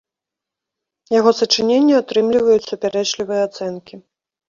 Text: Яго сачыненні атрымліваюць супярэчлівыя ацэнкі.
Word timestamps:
Яго 1.19 1.31
сачыненні 1.41 1.93
атрымліваюць 2.01 2.67
супярэчлівыя 2.71 3.41
ацэнкі. 3.53 4.05